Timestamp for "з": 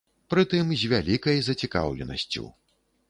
0.83-0.89